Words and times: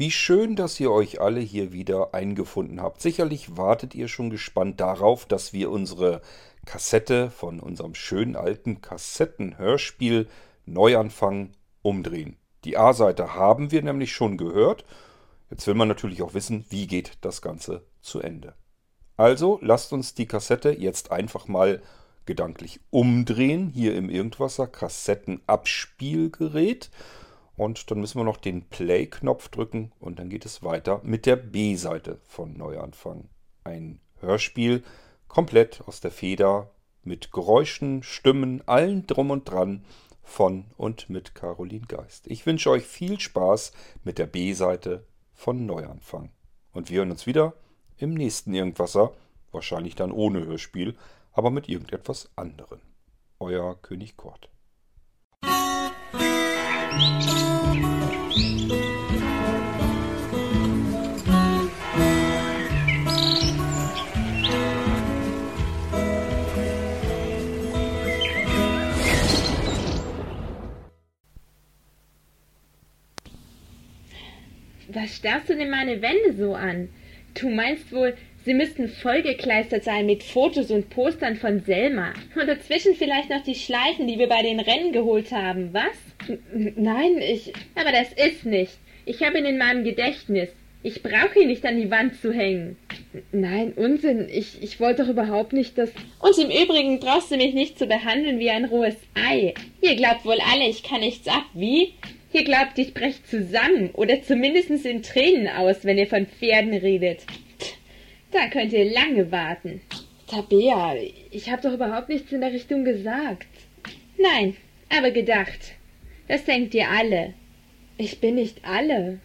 Wie 0.00 0.10
schön, 0.10 0.56
dass 0.56 0.80
ihr 0.80 0.90
euch 0.90 1.20
alle 1.20 1.40
hier 1.40 1.74
wieder 1.74 2.14
eingefunden 2.14 2.80
habt. 2.80 3.02
Sicherlich 3.02 3.58
wartet 3.58 3.94
ihr 3.94 4.08
schon 4.08 4.30
gespannt 4.30 4.80
darauf, 4.80 5.26
dass 5.26 5.52
wir 5.52 5.70
unsere 5.70 6.22
Kassette 6.64 7.30
von 7.30 7.60
unserem 7.60 7.94
schönen 7.94 8.34
alten 8.34 8.80
Kassettenhörspiel 8.80 10.26
Neuanfang 10.64 11.50
umdrehen. 11.82 12.38
Die 12.64 12.78
A-Seite 12.78 13.34
haben 13.34 13.72
wir 13.72 13.82
nämlich 13.82 14.14
schon 14.14 14.38
gehört. 14.38 14.86
Jetzt 15.50 15.66
will 15.66 15.74
man 15.74 15.88
natürlich 15.88 16.22
auch 16.22 16.32
wissen, 16.32 16.64
wie 16.70 16.86
geht 16.86 17.18
das 17.20 17.42
Ganze 17.42 17.84
zu 18.00 18.20
Ende. 18.20 18.54
Also 19.18 19.58
lasst 19.60 19.92
uns 19.92 20.14
die 20.14 20.24
Kassette 20.24 20.70
jetzt 20.70 21.12
einfach 21.12 21.46
mal 21.46 21.82
gedanklich 22.24 22.80
umdrehen, 22.88 23.68
hier 23.68 23.94
im 23.96 24.08
Irgendwasser 24.08 24.66
Kassettenabspielgerät. 24.66 26.88
Und 27.60 27.90
dann 27.90 28.00
müssen 28.00 28.18
wir 28.18 28.24
noch 28.24 28.38
den 28.38 28.70
Play-Knopf 28.70 29.50
drücken 29.50 29.92
und 30.00 30.18
dann 30.18 30.30
geht 30.30 30.46
es 30.46 30.62
weiter 30.62 31.02
mit 31.04 31.26
der 31.26 31.36
B-Seite 31.36 32.18
von 32.24 32.56
Neuanfang. 32.56 33.28
Ein 33.64 34.00
Hörspiel 34.20 34.82
komplett 35.28 35.82
aus 35.86 36.00
der 36.00 36.10
Feder 36.10 36.70
mit 37.02 37.32
Geräuschen, 37.32 38.02
Stimmen, 38.02 38.66
allen 38.66 39.06
drum 39.06 39.30
und 39.30 39.44
dran 39.44 39.84
von 40.22 40.70
und 40.78 41.10
mit 41.10 41.34
Caroline 41.34 41.84
Geist. 41.86 42.28
Ich 42.28 42.46
wünsche 42.46 42.70
euch 42.70 42.86
viel 42.86 43.20
Spaß 43.20 43.72
mit 44.04 44.16
der 44.16 44.26
B-Seite 44.26 45.04
von 45.34 45.66
Neuanfang. 45.66 46.30
Und 46.72 46.88
wir 46.88 47.00
hören 47.00 47.10
uns 47.10 47.26
wieder 47.26 47.52
im 47.98 48.14
nächsten 48.14 48.54
Irgendwasser, 48.54 49.12
wahrscheinlich 49.52 49.96
dann 49.96 50.12
ohne 50.12 50.46
Hörspiel, 50.46 50.96
aber 51.32 51.50
mit 51.50 51.68
irgendetwas 51.68 52.30
anderem. 52.36 52.80
Euer 53.38 53.76
König 53.82 54.16
Kort. 54.16 54.48
Was 74.92 75.16
starrst 75.16 75.48
du 75.48 75.56
denn 75.56 75.70
meine 75.70 76.02
Wände 76.02 76.32
so 76.36 76.54
an? 76.54 76.88
Du 77.34 77.48
meinst 77.48 77.92
wohl, 77.92 78.16
sie 78.44 78.54
müssten 78.54 78.88
vollgekleistert 78.88 79.84
sein 79.84 80.06
mit 80.06 80.22
Fotos 80.22 80.70
und 80.70 80.90
Postern 80.90 81.36
von 81.36 81.60
Selma. 81.60 82.12
Und 82.38 82.46
dazwischen 82.48 82.94
vielleicht 82.94 83.30
noch 83.30 83.42
die 83.42 83.54
Schleifen, 83.54 84.06
die 84.06 84.18
wir 84.18 84.28
bei 84.28 84.42
den 84.42 84.60
Rennen 84.60 84.92
geholt 84.92 85.32
haben, 85.32 85.72
was? 85.72 86.28
N 86.28 86.74
nein, 86.76 87.18
ich. 87.18 87.52
Aber 87.74 87.92
das 87.92 88.12
ist 88.12 88.44
nicht. 88.44 88.72
Ich 89.06 89.22
habe 89.22 89.38
ihn 89.38 89.46
in 89.46 89.58
meinem 89.58 89.84
Gedächtnis. 89.84 90.50
Ich 90.82 91.02
brauche 91.02 91.38
ihn 91.38 91.48
nicht 91.48 91.66
an 91.66 91.76
die 91.76 91.90
Wand 91.90 92.20
zu 92.22 92.32
hängen. 92.32 92.76
Nein, 93.32 93.74
Unsinn. 93.76 94.28
Ich, 94.32 94.62
ich 94.62 94.80
wollte 94.80 95.02
doch 95.02 95.10
überhaupt 95.10 95.52
nicht, 95.52 95.76
dass. 95.76 95.90
Und 96.20 96.38
im 96.38 96.50
Übrigen 96.50 97.00
brauchst 97.00 97.30
du 97.30 97.36
mich 97.36 97.52
nicht 97.52 97.78
zu 97.78 97.86
behandeln 97.86 98.38
wie 98.38 98.50
ein 98.50 98.64
rohes 98.64 98.96
Ei. 99.14 99.52
Ihr 99.82 99.96
glaubt 99.96 100.24
wohl 100.24 100.38
alle, 100.52 100.68
ich 100.68 100.82
kann 100.82 101.00
nichts 101.00 101.28
ab, 101.28 101.44
wie? 101.52 101.94
Ihr 102.32 102.44
glaubt, 102.44 102.78
ich 102.78 102.94
brech 102.94 103.24
zusammen 103.24 103.90
oder 103.92 104.22
zumindest 104.22 104.70
in 104.86 105.02
Tränen 105.02 105.48
aus, 105.48 105.84
wenn 105.84 105.98
ihr 105.98 106.06
von 106.06 106.26
Pferden 106.26 106.74
redet. 106.74 107.26
Da 108.30 108.48
könnt 108.48 108.72
ihr 108.72 108.92
lange 108.92 109.30
warten. 109.32 109.80
Tabea, 110.26 110.94
ich 111.30 111.50
habe 111.50 111.62
doch 111.62 111.72
überhaupt 111.72 112.08
nichts 112.08 112.30
in 112.30 112.40
der 112.40 112.52
Richtung 112.52 112.84
gesagt. 112.84 113.48
Nein, 114.16 114.56
aber 114.88 115.10
gedacht. 115.10 115.74
Das 116.28 116.44
denkt 116.44 116.74
ihr 116.74 116.88
alle. 116.88 117.34
Ich 117.98 118.20
bin 118.20 118.36
nicht 118.36 118.64
alle. 118.64 119.20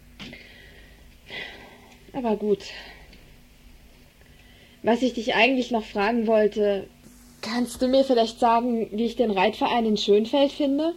Aber 2.12 2.36
gut. 2.36 2.64
Was 4.82 5.02
ich 5.02 5.14
dich 5.14 5.34
eigentlich 5.34 5.70
noch 5.70 5.84
fragen 5.84 6.26
wollte, 6.26 6.88
kannst 7.42 7.80
du 7.82 7.88
mir 7.88 8.04
vielleicht 8.04 8.40
sagen, 8.40 8.88
wie 8.92 9.04
ich 9.04 9.16
den 9.16 9.30
Reitverein 9.30 9.86
in 9.86 9.96
Schönfeld 9.96 10.50
finde? 10.50 10.94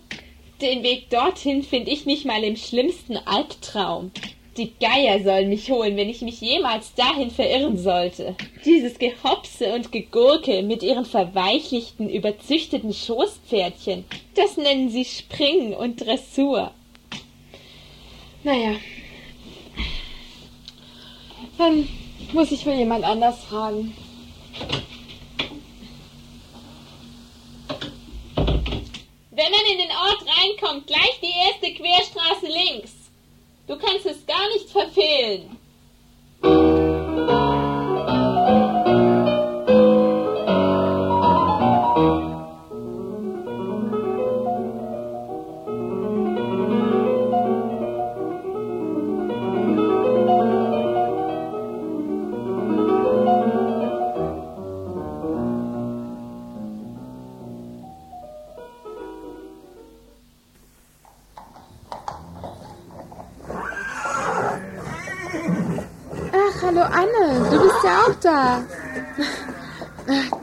Den 0.61 0.83
Weg 0.83 1.09
dorthin 1.09 1.63
finde 1.63 1.91
ich 1.91 2.05
nicht 2.05 2.25
mal 2.25 2.43
im 2.43 2.55
schlimmsten 2.55 3.17
Albtraum. 3.17 4.11
Die 4.57 4.73
Geier 4.79 5.23
sollen 5.23 5.49
mich 5.49 5.69
holen, 5.69 5.95
wenn 5.95 6.09
ich 6.09 6.21
mich 6.21 6.41
jemals 6.41 6.93
dahin 6.95 7.31
verirren 7.31 7.77
sollte. 7.77 8.35
Dieses 8.65 8.99
Gehopse 8.99 9.73
und 9.73 9.91
Gegurke 9.91 10.63
mit 10.63 10.83
ihren 10.83 11.05
verweichlichten, 11.05 12.09
überzüchteten 12.09 12.93
Schoßpferdchen, 12.93 14.05
das 14.35 14.57
nennen 14.57 14.89
sie 14.89 15.05
Springen 15.05 15.73
und 15.73 16.01
Dressur. 16.05 16.71
Naja. 18.43 18.75
Dann 21.57 21.87
muss 22.33 22.51
ich 22.51 22.65
wohl 22.65 22.73
jemand 22.73 23.03
anders 23.03 23.43
fragen. 23.43 23.95
Wenn 29.31 29.51
man 29.51 29.71
in 29.71 29.77
den 29.77 29.89
Ort 29.89 30.25
reinkommt, 30.37 30.87
gleich 30.87 31.19
die 31.21 31.33
erste 31.47 31.73
Querstraße 31.73 32.47
links. 32.47 32.98
Du 33.69 33.77
kannst 33.77 34.07
es 34.07 34.25
gar 34.25 34.47
nicht 34.47 34.67
verfehlen. 34.67 35.58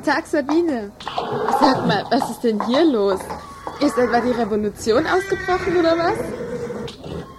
Tag 0.05 0.27
Sabine. 0.27 0.93
Sag 1.61 1.87
mal, 1.87 2.05
was 2.11 2.31
ist 2.31 2.45
denn 2.45 2.65
hier 2.67 2.85
los? 2.85 3.21
Ist 3.81 3.99
etwa 3.99 4.21
die 4.21 4.31
Revolution 4.31 5.05
ausgebrochen 5.07 5.77
oder 5.77 5.99
was? 5.99 6.19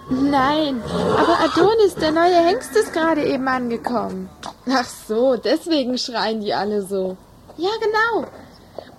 Nein, 0.09 0.81
aber 1.17 1.37
Adonis, 1.43 1.95
der 1.95 2.11
neue 2.11 2.35
Hengst, 2.35 2.75
ist 2.75 2.93
gerade 2.93 3.25
eben 3.25 3.47
angekommen. 3.47 4.29
Ach 4.69 4.85
so, 4.85 5.35
deswegen 5.35 5.97
schreien 5.97 6.39
die 6.41 6.53
alle 6.53 6.81
so. 6.81 7.17
Ja, 7.57 7.71
genau. 7.81 8.27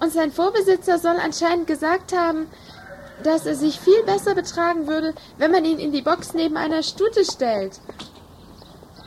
Und 0.01 0.13
sein 0.13 0.33
Vorbesitzer 0.33 0.99
soll 0.99 1.17
anscheinend 1.17 1.67
gesagt 1.67 2.15
haben, 2.17 2.47
dass 3.23 3.47
er 3.47 3.55
sich 3.55 3.81
viel 3.81 4.03
besser 4.05 4.35
betragen 4.35 4.87
würde, 4.87 5.15
wenn 5.39 5.51
man 5.51 5.65
ihn 5.65 5.79
in 5.79 5.93
die 5.93 6.03
Box 6.03 6.35
neben 6.35 6.57
einer 6.57 6.83
Stute 6.83 7.25
stellt. 7.25 7.81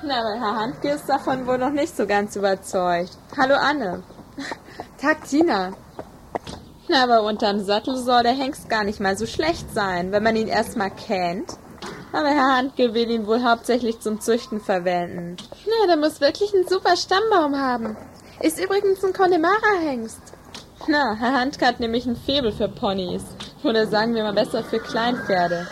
Na, 0.03 0.19
aber 0.19 0.39
Herr 0.39 0.55
Handke 0.55 0.89
ist 0.89 1.07
davon 1.07 1.45
wohl 1.45 1.59
noch 1.59 1.69
nicht 1.69 1.95
so 1.95 2.07
ganz 2.07 2.35
überzeugt. 2.35 3.11
Hallo 3.37 3.53
Anne. 3.53 4.01
Tag, 5.01 5.27
Tina. 5.27 5.73
Na, 6.87 7.03
aber 7.03 7.21
unterm 7.21 7.63
Sattel 7.63 7.95
soll 7.97 8.23
der 8.23 8.31
Hengst 8.31 8.67
gar 8.67 8.83
nicht 8.83 8.99
mal 8.99 9.15
so 9.15 9.27
schlecht 9.27 9.71
sein, 9.73 10.11
wenn 10.11 10.23
man 10.23 10.35
ihn 10.35 10.47
erstmal 10.47 10.89
kennt. 10.89 11.51
Aber 12.13 12.29
Herr 12.29 12.57
Handke 12.57 12.95
will 12.95 13.11
ihn 13.11 13.27
wohl 13.27 13.43
hauptsächlich 13.43 13.99
zum 13.99 14.19
Züchten 14.19 14.59
verwenden. 14.59 15.37
Na, 15.67 15.87
der 15.87 15.97
muss 15.97 16.19
wirklich 16.19 16.51
einen 16.53 16.67
super 16.67 16.97
Stammbaum 16.97 17.55
haben. 17.55 17.95
Ist 18.41 18.59
übrigens 18.59 19.03
ein 19.05 19.13
Connemara-Hengst. 19.13 20.21
Na, 20.87 21.15
Herr 21.19 21.39
Handke 21.39 21.65
hat 21.65 21.79
nämlich 21.79 22.07
ein 22.07 22.15
Faible 22.15 22.51
für 22.51 22.69
Ponys. 22.69 23.23
Oder 23.63 23.85
sagen 23.85 24.15
wir 24.15 24.23
mal 24.23 24.33
besser 24.33 24.63
für 24.63 24.79
Kleinpferde. 24.79 25.67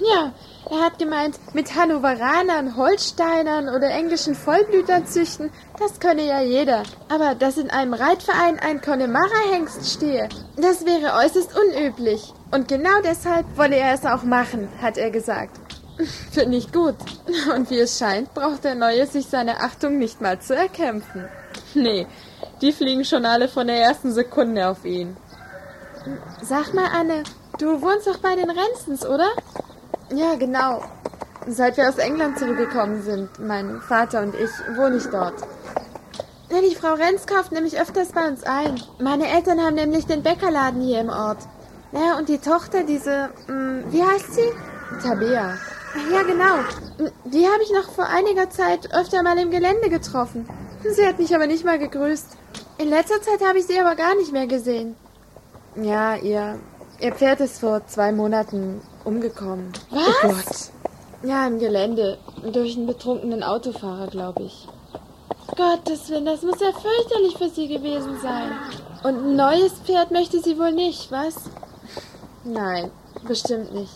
Ja, 0.00 0.32
er 0.70 0.84
hat 0.84 0.98
gemeint, 0.98 1.38
mit 1.52 1.74
Hannoveranern, 1.74 2.76
Holsteinern 2.76 3.68
oder 3.68 3.90
englischen 3.90 4.34
Vollblütern 4.34 5.06
züchten, 5.06 5.50
das 5.78 6.00
könne 6.00 6.26
ja 6.26 6.40
jeder. 6.40 6.84
Aber 7.08 7.34
dass 7.34 7.58
in 7.58 7.70
einem 7.70 7.92
Reitverein 7.92 8.58
ein 8.58 8.80
Connemara-Hengst 8.80 9.92
stehe, 9.92 10.28
das 10.56 10.86
wäre 10.86 11.14
äußerst 11.24 11.58
unüblich. 11.58 12.32
Und 12.50 12.68
genau 12.68 13.00
deshalb 13.04 13.44
wolle 13.56 13.76
er 13.76 13.94
es 13.94 14.06
auch 14.06 14.22
machen, 14.22 14.68
hat 14.80 14.96
er 14.96 15.10
gesagt. 15.10 15.60
Finde 16.32 16.56
ich 16.56 16.72
gut. 16.72 16.96
Und 17.54 17.68
wie 17.70 17.80
es 17.80 17.98
scheint, 17.98 18.32
braucht 18.32 18.64
der 18.64 18.74
Neue 18.74 19.06
sich 19.06 19.26
seine 19.26 19.60
Achtung 19.60 19.98
nicht 19.98 20.20
mal 20.20 20.40
zu 20.40 20.54
erkämpfen. 20.54 21.28
Nee, 21.74 22.06
die 22.62 22.72
fliegen 22.72 23.04
schon 23.04 23.26
alle 23.26 23.48
von 23.48 23.66
der 23.66 23.82
ersten 23.82 24.12
Sekunde 24.12 24.68
auf 24.68 24.84
ihn. 24.84 25.16
Sag 26.42 26.72
mal, 26.74 26.88
Anne, 26.92 27.22
du 27.58 27.80
wohnst 27.82 28.06
doch 28.06 28.18
bei 28.18 28.34
den 28.34 28.50
Renzens, 28.50 29.06
oder? 29.06 29.28
Ja, 30.12 30.34
genau. 30.34 30.82
Seit 31.46 31.76
wir 31.76 31.88
aus 31.88 31.98
England 31.98 32.38
zurückgekommen 32.38 33.02
sind, 33.02 33.28
mein 33.38 33.80
Vater 33.80 34.22
und 34.22 34.34
ich, 34.34 34.50
wohne 34.76 34.96
ich 34.96 35.06
dort. 35.06 35.34
Ja, 36.50 36.60
die 36.60 36.74
Frau 36.74 36.94
Renz 36.94 37.26
kauft 37.26 37.52
nämlich 37.52 37.80
öfters 37.80 38.08
bei 38.12 38.26
uns 38.26 38.42
ein. 38.42 38.82
Meine 38.98 39.28
Eltern 39.28 39.60
haben 39.60 39.76
nämlich 39.76 40.06
den 40.06 40.22
Bäckerladen 40.22 40.80
hier 40.80 41.00
im 41.00 41.08
Ort. 41.08 41.38
Naja, 41.92 42.18
und 42.18 42.28
die 42.28 42.38
Tochter, 42.38 42.82
diese, 42.82 43.30
mh, 43.46 43.84
wie 43.90 44.02
heißt 44.02 44.34
sie? 44.34 44.50
Tabea. 45.02 45.56
Ja, 46.12 46.22
genau. 46.22 46.56
Die 47.24 47.46
habe 47.46 47.62
ich 47.62 47.72
noch 47.72 47.90
vor 47.92 48.06
einiger 48.06 48.50
Zeit 48.50 48.92
öfter 48.92 49.22
mal 49.22 49.38
im 49.38 49.50
Gelände 49.50 49.88
getroffen. 49.88 50.48
Sie 50.88 51.06
hat 51.06 51.18
mich 51.18 51.34
aber 51.34 51.46
nicht 51.46 51.64
mal 51.64 51.78
gegrüßt. 51.78 52.36
In 52.78 52.88
letzter 52.88 53.20
Zeit 53.22 53.46
habe 53.46 53.58
ich 53.58 53.66
sie 53.66 53.78
aber 53.78 53.94
gar 53.94 54.14
nicht 54.16 54.32
mehr 54.32 54.46
gesehen. 54.46 54.96
Ja, 55.76 56.16
ihr, 56.16 56.58
ihr 57.00 57.12
Pferd 57.12 57.40
ist 57.40 57.60
vor 57.60 57.86
zwei 57.86 58.12
Monaten 58.12 58.80
umgekommen. 59.04 59.72
Was? 59.90 60.00
Oh 60.02 60.28
Gott. 60.28 61.28
Ja, 61.28 61.46
im 61.46 61.58
Gelände. 61.58 62.18
Durch 62.52 62.76
einen 62.76 62.86
betrunkenen 62.86 63.42
Autofahrer, 63.42 64.06
glaube 64.06 64.44
ich. 64.44 64.66
Gottes 65.56 66.08
Willen, 66.08 66.24
das 66.24 66.42
muss 66.42 66.60
ja 66.60 66.72
fürchterlich 66.72 67.36
für 67.36 67.48
sie 67.50 67.68
gewesen 67.68 68.18
sein. 68.22 68.52
Und 69.02 69.16
ein 69.16 69.36
neues 69.36 69.72
Pferd 69.84 70.10
möchte 70.10 70.40
sie 70.40 70.58
wohl 70.58 70.72
nicht, 70.72 71.10
was? 71.10 71.34
Nein, 72.44 72.90
bestimmt 73.26 73.74
nicht. 73.74 73.92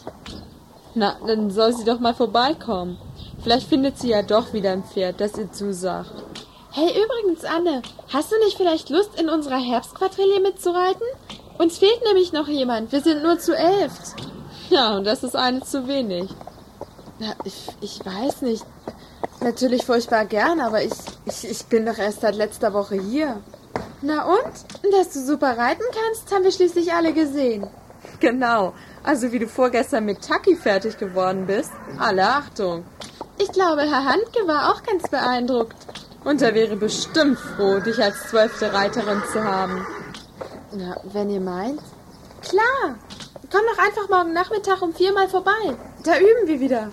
Na, 0.95 1.17
dann 1.27 1.51
soll 1.51 1.73
sie 1.73 1.85
doch 1.85 2.01
mal 2.01 2.15
vorbeikommen. 2.15 2.99
Vielleicht 3.43 3.69
findet 3.69 3.99
sie 3.99 4.11
ja 4.11 4.23
doch 4.23 4.53
wieder 4.53 4.73
ein 4.73 4.85
Pferd, 4.85 5.21
das 5.21 5.37
ihr 5.39 5.51
zusagt. 5.51 6.13
Hey, 6.71 6.89
übrigens, 6.89 7.45
Anne, 7.45 7.83
hast 8.13 8.33
du 8.33 8.39
nicht 8.39 8.57
vielleicht 8.57 8.91
Lust, 8.91 9.19
in 9.19 9.29
unserer 9.29 9.59
Herbstquadrille 9.59 10.41
mitzureiten? 10.41 11.07
Uns 11.59 11.79
fehlt 11.79 12.03
nämlich 12.05 12.33
noch 12.33 12.49
jemand. 12.49 12.91
Wir 12.93 13.01
sind 13.01 13.23
nur 13.23 13.39
zu 13.39 13.57
elf. 13.57 13.93
Ja, 14.71 14.97
und 14.97 15.05
das 15.05 15.23
ist 15.23 15.37
eine 15.37 15.63
zu 15.63 15.87
wenig. 15.87 16.29
Ja, 17.19 17.35
ich, 17.45 17.69
ich 17.81 18.01
weiß 18.05 18.43
nicht. 18.43 18.65
Natürlich 19.41 19.85
furchtbar 19.85 20.25
gern, 20.25 20.61
aber 20.61 20.83
ich, 20.83 20.93
ich, 21.27 21.49
ich 21.49 21.65
bin 21.67 21.87
doch 21.87 21.99
erst 21.99 22.23
seit 22.23 22.35
letzter 22.35 22.73
Woche 22.73 23.01
hier. 23.01 23.41
Na 24.03 24.25
und? 24.25 24.93
Dass 24.93 25.11
du 25.11 25.21
super 25.21 25.57
reiten 25.57 25.85
kannst, 25.93 26.33
haben 26.33 26.45
wir 26.45 26.53
schließlich 26.53 26.93
alle 26.93 27.13
gesehen. 27.13 27.69
Genau. 28.21 28.75
Also 29.03 29.33
wie 29.33 29.39
du 29.39 29.49
vorgestern 29.49 30.05
mit 30.07 30.27
Taki 30.27 30.57
fertig 30.57 30.99
geworden 30.99 31.47
bist. 31.47 31.71
Alle 31.99 32.27
Achtung. 32.27 32.85
Ich 33.39 33.53
glaube, 33.53 33.83
Herr 33.83 34.05
Handke 34.05 34.47
war 34.47 34.73
auch 34.73 34.83
ganz 34.83 35.09
beeindruckt. 35.09 35.77
Und 36.25 36.41
er 36.41 36.55
wäre 36.55 36.77
bestimmt 36.77 37.39
froh, 37.39 37.81
dich 37.81 38.03
als 38.03 38.29
zwölfte 38.31 38.73
Reiterin 38.73 39.23
zu 39.33 39.45
haben. 39.45 39.87
Na, 40.77 40.97
wenn 41.05 41.31
ihr 41.31 41.41
meint. 41.41 41.81
Klar. 42.43 42.99
Komm 43.51 43.61
doch 43.71 43.79
einfach 43.79 44.09
morgen 44.09 44.33
Nachmittag 44.33 44.83
um 44.83 44.93
vier 44.93 45.13
mal 45.13 45.29
vorbei. 45.29 45.77
Da 46.03 46.19
üben 46.19 46.47
wir 46.47 46.59
wieder. 46.59 46.91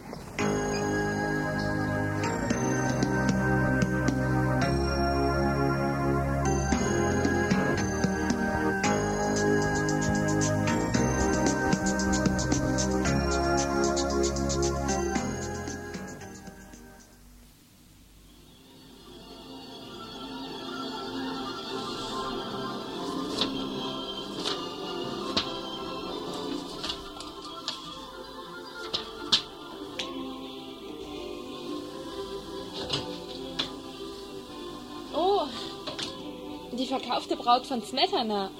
Verkaufte 36.91 37.38
Braut 37.38 37.65
von 37.65 37.81
Smetana. 37.81 38.51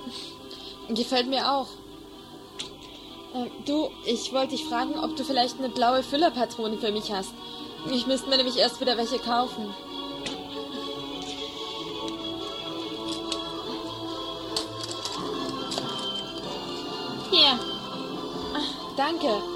Gefällt 0.90 1.28
mir 1.28 1.52
auch. 1.52 1.68
Äh, 3.34 3.50
du, 3.66 3.90
ich 4.06 4.32
wollte 4.34 4.56
dich 4.56 4.66
fragen, 4.66 4.98
ob 4.98 5.16
du 5.16 5.24
vielleicht 5.24 5.60
eine 5.60 5.70
blaue 5.70 6.02
Füllerpatrone 6.02 6.78
für 6.78 6.92
mich 6.92 7.12
hast. 7.12 7.34
Ich 7.92 8.08
müsste 8.08 8.30
mir 8.30 8.38
nämlich 8.38 8.58
erst 8.58 8.80
wieder 8.80 8.98
welche 8.98 9.20
kaufen. 9.20 9.74
Hier, 17.32 17.60
Danke. 18.98 19.51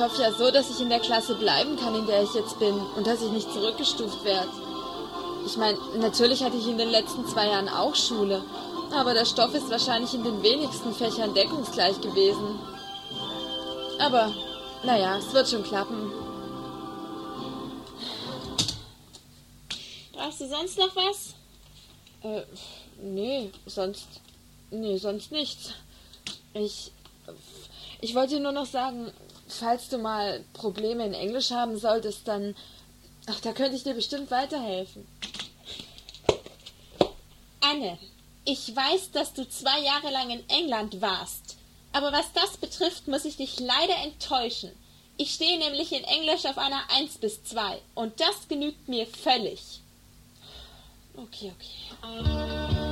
Ich 0.00 0.06
hoffe 0.06 0.22
ja 0.22 0.32
so, 0.32 0.50
dass 0.50 0.70
ich 0.70 0.80
in 0.80 0.88
der 0.88 0.98
Klasse 0.98 1.34
bleiben 1.34 1.76
kann, 1.76 1.94
in 1.94 2.06
der 2.06 2.22
ich 2.22 2.32
jetzt 2.32 2.58
bin 2.58 2.74
und 2.96 3.06
dass 3.06 3.20
ich 3.20 3.30
nicht 3.32 3.52
zurückgestuft 3.52 4.24
werde. 4.24 4.48
Ich 5.44 5.58
meine, 5.58 5.76
natürlich 5.98 6.42
hatte 6.42 6.56
ich 6.56 6.66
in 6.66 6.78
den 6.78 6.88
letzten 6.88 7.26
zwei 7.26 7.48
Jahren 7.48 7.68
auch 7.68 7.94
Schule, 7.94 8.42
aber 8.92 9.12
der 9.12 9.26
Stoff 9.26 9.54
ist 9.54 9.68
wahrscheinlich 9.68 10.14
in 10.14 10.24
den 10.24 10.42
wenigsten 10.42 10.94
Fächern 10.94 11.34
deckungsgleich 11.34 12.00
gewesen. 12.00 12.58
Aber, 13.98 14.32
naja, 14.84 15.18
es 15.18 15.34
wird 15.34 15.50
schon 15.50 15.64
klappen. 15.64 16.10
brauchst 20.14 20.40
du 20.40 20.48
sonst 20.48 20.78
noch 20.78 20.96
was? 20.96 21.34
Äh, 22.22 22.40
nee, 23.02 23.50
sonst. 23.66 24.06
Nee, 24.70 24.96
sonst 24.96 25.30
nichts. 25.30 25.74
Ich. 26.54 26.90
Ich 28.00 28.14
wollte 28.14 28.40
nur 28.40 28.52
noch 28.52 28.64
sagen, 28.64 29.12
falls 29.50 29.88
du 29.88 29.98
mal 29.98 30.44
Probleme 30.52 31.04
in 31.04 31.14
Englisch 31.14 31.50
haben 31.50 31.78
solltest, 31.78 32.26
dann. 32.26 32.54
Ach, 33.26 33.40
da 33.40 33.52
könnte 33.52 33.76
ich 33.76 33.84
dir 33.84 33.94
bestimmt 33.94 34.30
weiterhelfen. 34.30 35.06
Anne, 37.60 37.98
ich 38.44 38.74
weiß, 38.74 39.12
dass 39.12 39.34
du 39.34 39.48
zwei 39.48 39.80
Jahre 39.80 40.10
lang 40.10 40.30
in 40.30 40.48
England 40.48 41.00
warst. 41.00 41.56
Aber 41.92 42.12
was 42.12 42.32
das 42.32 42.56
betrifft, 42.56 43.08
muss 43.08 43.24
ich 43.24 43.36
dich 43.36 43.60
leider 43.60 43.96
enttäuschen. 44.04 44.70
Ich 45.16 45.34
stehe 45.34 45.58
nämlich 45.58 45.92
in 45.92 46.04
Englisch 46.04 46.46
auf 46.46 46.56
einer 46.56 46.82
1 46.90 47.18
bis 47.18 47.44
2 47.44 47.78
und 47.94 48.20
das 48.20 48.48
genügt 48.48 48.88
mir 48.88 49.06
völlig. 49.06 49.82
Okay, 51.14 51.52
okay. 51.54 52.89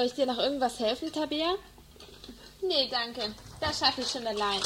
Soll 0.00 0.06
ich 0.06 0.14
dir 0.14 0.24
noch 0.24 0.38
irgendwas 0.38 0.78
helfen, 0.78 1.12
Tabea? 1.12 1.56
Nee, 2.62 2.88
danke. 2.90 3.34
Das 3.60 3.80
schaffe 3.80 4.00
ich 4.00 4.08
schon 4.08 4.26
allein. 4.26 4.58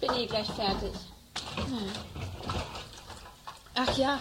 Bin 0.00 0.10
eh 0.14 0.24
gleich 0.24 0.46
fertig. 0.46 0.90
Ach 3.74 3.98
ja, 3.98 4.18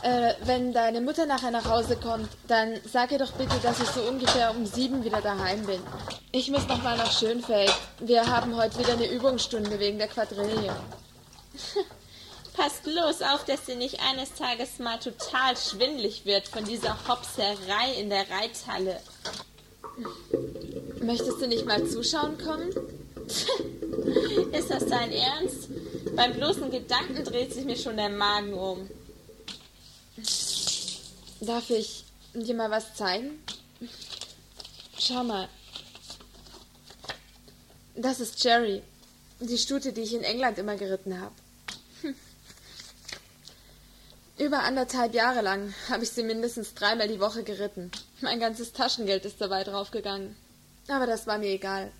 äh, 0.00 0.32
wenn 0.44 0.72
deine 0.72 1.02
Mutter 1.02 1.26
nachher 1.26 1.50
nach 1.50 1.66
Hause 1.66 1.98
kommt, 1.98 2.30
dann 2.48 2.80
sag 2.90 3.12
ihr 3.12 3.18
doch 3.18 3.32
bitte, 3.32 3.54
dass 3.62 3.78
ich 3.78 3.88
so 3.88 4.00
ungefähr 4.00 4.50
um 4.52 4.64
sieben 4.64 5.04
wieder 5.04 5.20
daheim 5.20 5.66
bin. 5.66 5.82
Ich 6.32 6.50
muss 6.50 6.66
noch 6.68 6.82
mal 6.82 6.96
nach 6.96 7.12
Schönfeld. 7.12 7.70
Wir 7.98 8.24
haben 8.24 8.56
heute 8.56 8.78
wieder 8.78 8.94
eine 8.94 9.10
Übungsstunde 9.10 9.78
wegen 9.78 9.98
der 9.98 10.08
Quadrille. 10.08 10.74
Passt 12.54 12.82
bloß 12.84 13.20
auf, 13.20 13.44
dass 13.44 13.66
dir 13.66 13.76
nicht 13.76 14.00
eines 14.00 14.32
Tages 14.32 14.78
mal 14.78 14.98
total 14.98 15.54
schwindlig 15.54 16.24
wird 16.24 16.48
von 16.48 16.64
dieser 16.64 16.96
Hopserei 17.06 17.92
in 17.98 18.08
der 18.08 18.24
Reithalle. 18.30 19.02
Möchtest 21.02 21.40
du 21.40 21.46
nicht 21.46 21.66
mal 21.66 21.86
zuschauen 21.86 22.36
kommen? 22.38 22.70
Ist 24.52 24.70
das 24.70 24.86
dein 24.86 25.12
Ernst? 25.12 25.68
Beim 26.14 26.34
bloßen 26.34 26.70
Gedanken 26.70 27.24
dreht 27.24 27.52
sich 27.52 27.64
mir 27.64 27.76
schon 27.76 27.96
der 27.96 28.08
Magen 28.08 28.54
um. 28.54 28.88
Darf 31.40 31.70
ich 31.70 32.04
dir 32.34 32.54
mal 32.54 32.70
was 32.70 32.94
zeigen? 32.94 33.42
Schau 34.98 35.24
mal. 35.24 35.48
Das 37.94 38.20
ist 38.20 38.42
Jerry, 38.44 38.82
die 39.40 39.58
Stute, 39.58 39.92
die 39.92 40.02
ich 40.02 40.14
in 40.14 40.22
England 40.22 40.58
immer 40.58 40.76
geritten 40.76 41.20
habe. 41.20 41.34
Über 44.38 44.64
anderthalb 44.64 45.14
Jahre 45.14 45.40
lang 45.40 45.74
habe 45.88 46.04
ich 46.04 46.10
sie 46.10 46.22
mindestens 46.22 46.74
dreimal 46.74 47.08
die 47.08 47.20
Woche 47.20 47.42
geritten. 47.42 47.90
Mein 48.20 48.40
ganzes 48.40 48.72
Taschengeld 48.72 49.24
ist 49.24 49.40
dabei 49.40 49.64
draufgegangen. 49.64 50.36
Aber 50.88 51.06
das 51.06 51.26
war 51.26 51.38
mir 51.38 51.50
egal. 51.50 51.90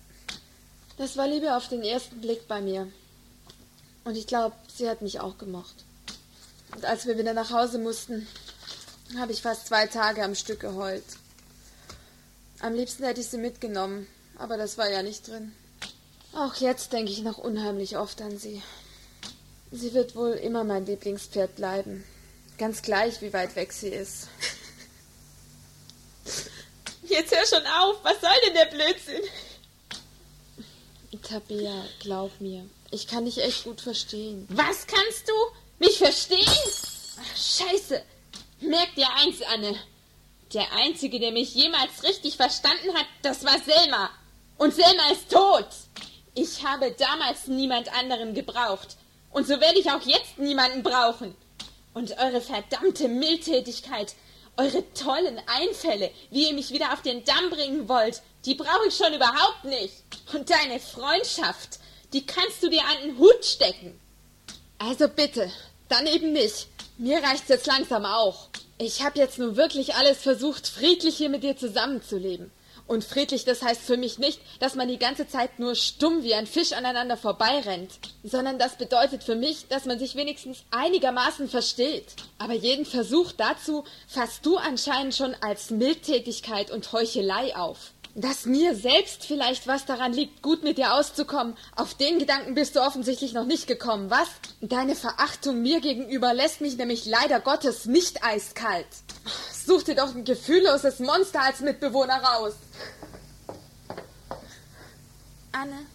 Das 0.97 1.15
war 1.17 1.27
Liebe 1.27 1.55
auf 1.55 1.67
den 1.67 1.83
ersten 1.83 2.21
Blick 2.21 2.47
bei 2.47 2.61
mir. 2.61 2.91
Und 4.03 4.15
ich 4.15 4.25
glaube, 4.25 4.55
sie 4.73 4.89
hat 4.89 5.01
mich 5.01 5.19
auch 5.19 5.37
gemocht. 5.37 5.75
Und 6.73 6.85
als 6.85 7.05
wir 7.05 7.17
wieder 7.17 7.33
nach 7.33 7.51
Hause 7.51 7.77
mussten, 7.77 8.27
habe 9.17 9.31
ich 9.31 9.41
fast 9.41 9.67
zwei 9.67 9.87
Tage 9.87 10.23
am 10.23 10.35
Stück 10.35 10.61
geheult. 10.61 11.03
Am 12.59 12.73
liebsten 12.73 13.03
hätte 13.03 13.21
ich 13.21 13.27
sie 13.27 13.37
mitgenommen, 13.37 14.07
aber 14.37 14.57
das 14.57 14.77
war 14.77 14.89
ja 14.89 15.03
nicht 15.03 15.27
drin. 15.27 15.53
Auch 16.33 16.55
jetzt 16.55 16.93
denke 16.93 17.11
ich 17.11 17.21
noch 17.21 17.37
unheimlich 17.37 17.97
oft 17.97 18.21
an 18.21 18.37
sie. 18.37 18.61
Sie 19.71 19.93
wird 19.93 20.15
wohl 20.15 20.31
immer 20.31 20.63
mein 20.63 20.85
Lieblingspferd 20.85 21.55
bleiben. 21.55 22.03
Ganz 22.57 22.81
gleich, 22.81 23.21
wie 23.21 23.33
weit 23.33 23.55
weg 23.55 23.73
sie 23.73 23.89
ist. 23.89 24.27
Jetzt 27.17 27.35
hör 27.35 27.47
schon 27.47 27.65
auf. 27.65 27.95
Was 28.03 28.21
soll 28.21 28.29
denn 28.45 28.53
der 28.53 28.65
Blödsinn? 28.65 29.23
Tabea, 31.23 31.83
glaub 31.99 32.39
mir. 32.39 32.69
Ich 32.91 33.07
kann 33.07 33.25
dich 33.25 33.43
echt 33.43 33.63
gut 33.63 33.81
verstehen. 33.81 34.45
Was 34.51 34.85
kannst 34.85 35.27
du? 35.27 35.33
Mich 35.79 35.97
verstehen? 35.97 36.45
Ach, 36.45 37.35
scheiße. 37.35 38.03
Merk 38.59 38.93
dir 38.93 39.07
eins, 39.15 39.41
Anne. 39.41 39.75
Der 40.53 40.71
Einzige, 40.73 41.19
der 41.19 41.31
mich 41.31 41.55
jemals 41.55 42.03
richtig 42.03 42.35
verstanden 42.35 42.93
hat, 42.93 43.07
das 43.23 43.43
war 43.43 43.59
Selma. 43.61 44.11
Und 44.59 44.75
Selma 44.75 45.09
ist 45.11 45.31
tot. 45.31 45.67
Ich 46.35 46.63
habe 46.63 46.91
damals 46.91 47.47
niemand 47.47 47.91
anderen 47.97 48.35
gebraucht. 48.35 48.95
Und 49.31 49.47
so 49.47 49.59
werde 49.59 49.79
ich 49.79 49.89
auch 49.89 50.01
jetzt 50.01 50.37
niemanden 50.37 50.83
brauchen. 50.83 51.35
Und 51.95 52.15
eure 52.19 52.41
verdammte 52.41 53.07
Mildtätigkeit, 53.07 54.13
eure 54.57 54.83
tollen 54.93 55.39
Einfälle, 55.47 56.11
wie 56.31 56.47
ihr 56.47 56.53
mich 56.53 56.71
wieder 56.71 56.93
auf 56.93 57.01
den 57.01 57.23
Damm 57.23 57.49
bringen 57.49 57.87
wollt, 57.87 58.21
die 58.45 58.55
brauche 58.55 58.87
ich 58.87 58.95
schon 58.95 59.13
überhaupt 59.13 59.63
nicht. 59.63 59.93
Und 60.33 60.49
deine 60.49 60.79
Freundschaft, 60.79 61.79
die 62.13 62.25
kannst 62.25 62.63
du 62.63 62.69
dir 62.69 62.81
an 62.81 62.97
den 63.03 63.17
Hut 63.17 63.45
stecken. 63.45 63.99
Also 64.79 65.07
bitte, 65.07 65.51
dann 65.89 66.07
eben 66.07 66.33
nicht. 66.33 66.67
Mir 66.97 67.21
reicht's 67.21 67.49
jetzt 67.49 67.67
langsam 67.67 68.05
auch. 68.05 68.47
Ich 68.79 69.03
habe 69.03 69.19
jetzt 69.19 69.39
nun 69.39 69.55
wirklich 69.55 69.95
alles 69.95 70.19
versucht, 70.19 70.67
friedlich 70.67 71.17
hier 71.17 71.29
mit 71.29 71.43
dir 71.43 71.57
zusammenzuleben. 71.57 72.51
Und 72.87 73.03
friedlich, 73.03 73.43
das 73.43 73.61
heißt 73.61 73.81
für 73.81 73.97
mich 73.97 74.17
nicht, 74.17 74.39
dass 74.59 74.75
man 74.75 74.87
die 74.87 74.97
ganze 74.97 75.27
Zeit 75.27 75.59
nur 75.59 75.75
stumm 75.75 76.23
wie 76.23 76.33
ein 76.33 76.47
Fisch 76.47 76.71
aneinander 76.71 77.17
vorbeirennt, 77.17 77.99
sondern 78.23 78.59
das 78.59 78.77
bedeutet 78.77 79.23
für 79.23 79.35
mich, 79.35 79.67
dass 79.67 79.85
man 79.85 79.99
sich 79.99 80.15
wenigstens 80.15 80.63
einigermaßen 80.71 81.49
versteht. 81.49 82.05
Aber 82.37 82.53
jeden 82.53 82.85
Versuch 82.85 83.33
dazu 83.33 83.83
fasst 84.07 84.45
du 84.45 84.55
anscheinend 84.55 85.15
schon 85.15 85.35
als 85.41 85.69
Mildtätigkeit 85.69 86.71
und 86.71 86.91
Heuchelei 86.93 87.55
auf. 87.57 87.91
Dass 88.19 88.47
mir 88.47 88.75
selbst 88.75 89.25
vielleicht 89.25 89.67
was 89.67 89.85
daran 89.85 90.11
liegt, 90.11 90.41
gut 90.41 90.63
mit 90.63 90.79
dir 90.79 90.95
auszukommen, 90.95 91.55
auf 91.75 91.93
den 91.93 92.17
Gedanken 92.17 92.55
bist 92.55 92.75
du 92.75 92.81
offensichtlich 92.81 93.33
noch 93.33 93.45
nicht 93.45 93.67
gekommen, 93.67 94.09
was? 94.09 94.27
Deine 94.59 94.95
Verachtung 94.95 95.61
mir 95.61 95.81
gegenüber 95.81 96.33
lässt 96.33 96.59
mich 96.59 96.77
nämlich 96.77 97.05
leider 97.05 97.39
Gottes 97.39 97.85
nicht 97.85 98.23
eiskalt. 98.23 98.87
Such 99.67 99.83
dir 99.83 99.93
doch 99.93 100.15
ein 100.15 100.23
gefühlloses 100.23 100.97
Monster 100.97 101.41
als 101.41 101.59
Mitbewohner 101.59 102.19
raus. 102.23 102.53
Anne. 105.51 105.85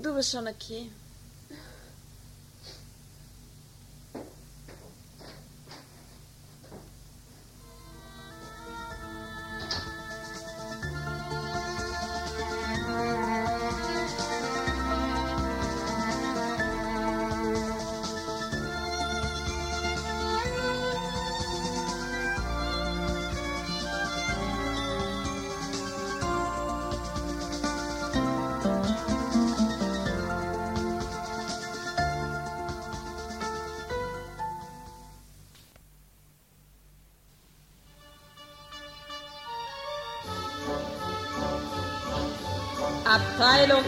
Du 0.00 0.14
bist 0.14 0.30
schon 0.30 0.46
okay. 0.46 0.92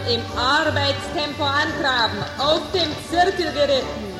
Im 0.07 0.21
Arbeitstempo 0.37 1.43
angraben, 1.43 2.19
auf 2.37 2.61
dem 2.73 2.89
Zirkel 3.09 3.51
geritten. 3.53 4.15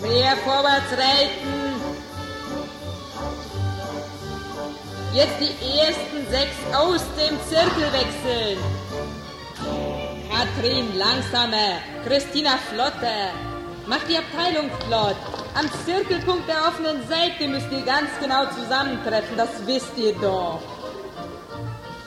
Mehr 0.00 0.36
vorwärts 0.44 0.92
reiten. 0.92 1.68
Jetzt 5.12 5.40
die 5.40 5.78
ersten 5.78 6.30
sechs 6.30 6.56
aus 6.74 7.02
dem 7.16 7.36
Zirkel 7.48 7.92
wechseln. 7.92 8.58
Katrin 10.30 10.96
langsamer, 10.96 11.80
Christina 12.06 12.58
flotter. 12.70 13.32
Mach 13.86 14.04
die 14.08 14.18
Abteilung 14.18 14.70
flott. 14.86 15.16
Am 15.54 15.68
Zirkelpunkt 15.84 16.46
der 16.48 16.68
offenen 16.68 17.08
Seite 17.08 17.48
müsst 17.48 17.72
ihr 17.72 17.82
ganz 17.82 18.10
genau 18.20 18.44
zusammentreffen, 18.46 19.36
das 19.36 19.66
wisst 19.66 19.96
ihr 19.96 20.14
doch. 20.14 20.77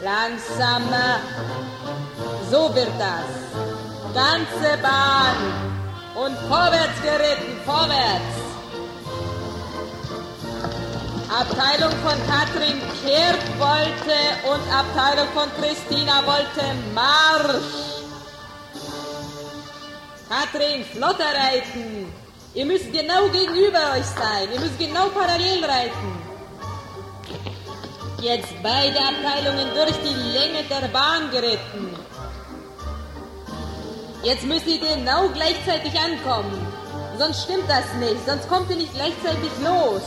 Langsamer. 0.04 1.20
So 2.50 2.74
wird 2.74 2.92
das. 2.98 3.30
Ganze 4.14 4.78
Bahn. 4.82 5.38
Und 6.16 6.36
vorwärts 6.50 7.02
geritten, 7.02 7.60
vorwärts. 7.66 8.42
Abteilung 11.30 11.92
von 12.04 12.18
Katrin 12.28 12.82
kehrt 13.04 13.60
wollte 13.60 14.18
und 14.52 14.74
Abteilung 14.74 15.28
von 15.34 15.50
Christina 15.60 16.26
wollte 16.26 16.66
Marsch. 16.94 18.02
Katrin, 20.28 20.84
flotter 20.84 21.24
reiten. 21.24 22.12
Ihr 22.54 22.66
müsst 22.66 22.92
genau 22.92 23.30
gegenüber 23.30 23.94
euch 23.96 24.06
sein. 24.06 24.50
Ihr 24.54 24.60
müsst 24.60 24.78
genau 24.78 25.08
parallel 25.10 25.64
reiten. 25.64 26.31
Jetzt 28.22 28.54
beide 28.62 29.00
Abteilungen 29.00 29.74
durch 29.74 29.98
die 30.06 30.14
Länge 30.38 30.62
der 30.70 30.88
Bahn 30.90 31.32
geritten. 31.32 31.90
Jetzt 34.22 34.44
müsst 34.44 34.68
ihr 34.68 34.80
genau 34.80 35.28
gleichzeitig 35.30 35.92
ankommen. 36.00 36.68
Sonst 37.18 37.46
stimmt 37.46 37.68
das 37.68 37.92
nicht, 38.00 38.24
sonst 38.28 38.48
kommt 38.48 38.70
ihr 38.70 38.76
nicht 38.76 38.94
gleichzeitig 38.94 39.50
los. 39.64 40.04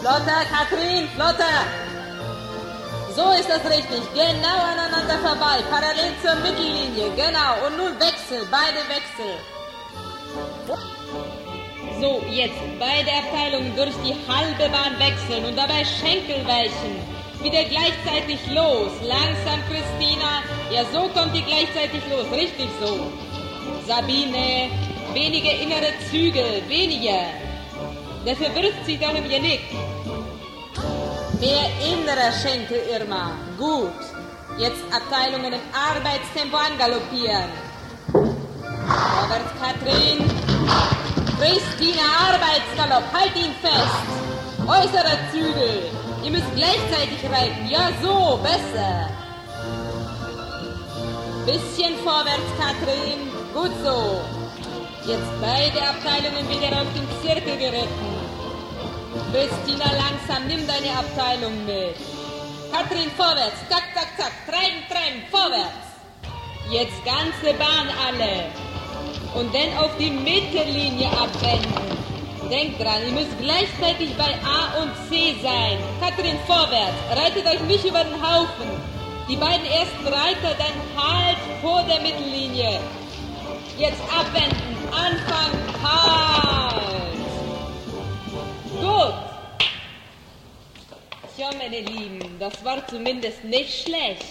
Flotter, 0.00 0.46
Katrin, 0.48 1.08
flotter! 1.16 1.58
So 3.16 3.32
ist 3.32 3.48
das 3.48 3.64
richtig, 3.64 4.02
genau 4.14 4.58
aneinander 4.70 5.18
vorbei, 5.18 5.58
parallel 5.68 6.14
zur 6.22 6.36
Mittellinie, 6.36 7.10
genau. 7.16 7.66
Und 7.66 7.76
nun 7.76 7.98
Wechsel, 7.98 8.46
beide 8.48 8.78
Wechsel. 8.94 9.34
So, 12.00 12.22
jetzt 12.30 12.60
beide 12.78 13.10
Abteilungen 13.10 13.74
durch 13.74 13.94
die 14.04 14.14
halbe 14.30 14.68
Bahn 14.68 14.96
wechseln 15.00 15.46
und 15.46 15.56
dabei 15.56 15.84
Schenkel 15.84 16.46
weichen 16.46 17.13
wieder 17.44 17.64
gleichzeitig 17.64 18.40
los. 18.48 18.90
Langsam, 19.02 19.60
Christina. 19.68 20.42
Ja, 20.70 20.82
so 20.92 21.08
kommt 21.08 21.34
ihr 21.36 21.42
gleichzeitig 21.42 22.02
los. 22.10 22.26
Richtig 22.32 22.68
so. 22.80 23.12
Sabine, 23.86 24.70
wenige 25.12 25.50
innere 25.50 25.92
Zügel, 26.10 26.62
weniger. 26.68 27.26
Dafür 28.24 28.54
wirft 28.54 28.86
sie 28.86 28.96
doch 28.96 29.14
im 29.14 29.28
Genick. 29.28 29.60
Mehr 31.38 31.68
innerer 31.92 32.32
Schenkel, 32.32 32.80
Irma. 32.90 33.32
Gut. 33.58 33.92
Jetzt 34.56 34.82
Abteilungen 34.90 35.52
im 35.52 35.60
Arbeitstempo 35.72 36.56
angaloppieren. 36.56 37.50
Vorwärts, 38.86 39.52
Katrin. 39.60 40.24
Christina, 41.38 42.04
Arbeitsgalopp. 42.30 43.04
Halt 43.12 43.36
ihn 43.36 43.54
fest. 43.60 44.24
Äußerer 44.66 45.18
Zügel. 45.30 46.03
Ihr 46.24 46.30
müsst 46.30 46.54
gleichzeitig 46.56 47.22
reiten. 47.30 47.68
Ja, 47.68 47.90
so, 48.00 48.40
besser. 48.42 49.10
Bisschen 51.44 51.98
vorwärts, 51.98 52.48
Katrin. 52.58 53.30
Gut 53.52 53.72
so. 53.84 54.22
Jetzt 55.06 55.30
beide 55.38 55.86
Abteilungen 55.86 56.48
wieder 56.48 56.80
auf 56.80 56.88
den 56.94 57.06
Zirkel 57.20 57.58
geritten. 57.58 58.14
Christina, 59.32 59.84
langsam, 59.92 60.46
nimm 60.48 60.66
deine 60.66 60.98
Abteilung 60.98 61.66
mit. 61.66 61.96
Katrin, 62.72 63.10
vorwärts. 63.18 63.58
Zack, 63.68 63.84
zack, 63.94 64.08
zack. 64.16 64.32
Treiben, 64.46 64.82
treiben, 64.88 65.22
vorwärts. 65.30 65.84
Jetzt 66.70 67.04
ganze 67.04 67.52
Bahn 67.58 67.88
alle. 68.08 68.46
Und 69.34 69.54
dann 69.54 69.76
auf 69.76 69.90
die 69.98 70.10
Mittellinie 70.10 71.08
abwenden. 71.08 71.93
Denkt 72.50 72.80
dran, 72.80 73.02
ihr 73.06 73.12
müsst 73.12 73.38
gleichzeitig 73.40 74.14
bei 74.16 74.34
A 74.44 74.82
und 74.82 74.92
C 75.08 75.34
sein. 75.42 75.78
Katrin, 76.00 76.38
vorwärts. 76.46 76.94
Reitet 77.10 77.46
euch 77.46 77.60
nicht 77.60 77.84
über 77.84 78.04
den 78.04 78.20
Haufen. 78.20 78.68
Die 79.28 79.36
beiden 79.36 79.64
ersten 79.66 80.06
Reiter 80.06 80.54
dann 80.58 81.02
halt 81.02 81.38
vor 81.62 81.82
der 81.84 82.00
Mittellinie. 82.00 82.80
Jetzt 83.78 84.00
abwenden. 84.12 84.76
Anfangen. 84.92 85.64
Halt. 85.82 87.14
Gut. 88.80 89.14
Tja, 91.36 91.50
meine 91.58 91.80
Lieben, 91.80 92.36
das 92.38 92.64
war 92.64 92.86
zumindest 92.86 93.42
nicht 93.44 93.82
schlecht. 93.82 94.24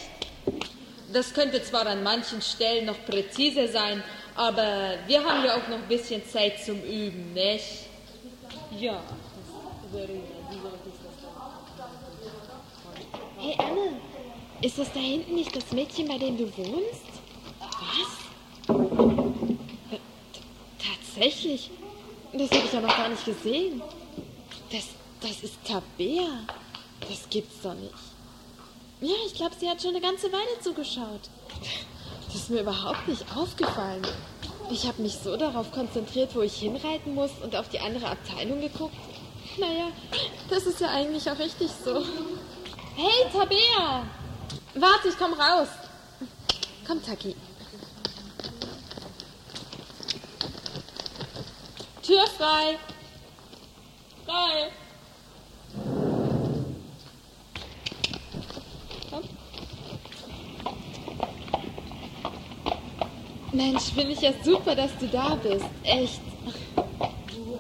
Das 1.12 1.34
könnte 1.34 1.62
zwar 1.64 1.86
an 1.88 2.02
manchen 2.04 2.42
Stellen 2.42 2.86
noch 2.86 3.04
präziser 3.06 3.68
sein, 3.68 4.04
aber 4.36 4.96
wir 5.08 5.24
haben 5.24 5.44
ja 5.44 5.56
auch 5.56 5.68
noch 5.68 5.78
ein 5.78 5.88
bisschen 5.88 6.26
Zeit 6.28 6.64
zum 6.64 6.82
Üben, 6.82 7.34
nicht? 7.34 7.93
Ja. 8.80 9.02
Hey 13.38 13.56
Anne, 13.60 14.00
ist 14.62 14.78
das 14.80 14.92
da 14.94 15.00
hinten 15.00 15.36
nicht 15.36 15.56
das 15.56 15.72
Mädchen, 15.72 16.08
bei 16.08 16.18
dem 16.18 16.38
du 16.38 16.46
wohnst? 16.58 17.06
Was? 17.60 18.78
Äh, 19.92 20.00
tatsächlich? 20.80 21.70
Das 22.34 22.50
habe 22.50 22.66
ich 22.66 22.74
ja 22.74 22.82
noch 22.82 22.98
gar 22.98 23.10
nicht 23.10 23.26
gesehen. 23.26 23.82
Das, 24.72 24.88
das 25.22 25.44
ist 25.44 25.58
Tabea. 25.64 26.28
Das 27.02 27.30
gibt's 27.30 27.62
doch 27.62 27.76
nicht. 27.76 27.94
Ja, 29.02 29.16
ich 29.28 29.36
glaube, 29.36 29.56
sie 29.60 29.70
hat 29.70 29.82
schon 29.82 29.92
eine 29.92 30.02
ganze 30.02 30.32
Weile 30.32 30.60
zugeschaut. 30.62 31.30
Das 32.26 32.36
ist 32.36 32.50
mir 32.50 32.62
überhaupt 32.62 33.08
nicht 33.08 33.24
aufgefallen. 33.36 34.02
Ich 34.74 34.88
habe 34.88 35.04
mich 35.04 35.20
so 35.24 35.38
darauf 35.38 35.72
konzentriert, 35.72 36.34
wo 36.34 36.42
ich 36.42 36.56
hinreiten 36.56 37.14
muss 37.14 37.30
und 37.44 37.56
auf 37.56 37.70
die 37.70 37.80
andere 37.80 38.10
Abteilung 38.10 38.60
geguckt. 38.60 38.96
Naja, 39.60 39.90
das 40.50 40.66
ist 40.66 40.82
ja 40.82 40.88
eigentlich 40.88 41.30
auch 41.30 41.38
richtig 41.38 41.70
so. 41.86 42.04
Hey, 42.96 43.32
Tabea! 43.32 44.04
Warte, 44.74 45.10
ich 45.10 45.18
komm 45.20 45.34
raus. 45.34 45.68
Komm, 46.88 47.06
Taki. 47.06 47.36
Tür 52.02 52.26
frei. 52.36 52.80
Frei. 54.26 54.72
Mensch, 63.54 63.84
finde 63.96 64.14
ich 64.14 64.22
ja 64.22 64.34
super, 64.44 64.76
dass 64.76 64.98
du 64.98 65.08
da 65.08 65.36
bist. 65.36 65.66
Echt. 65.84 66.22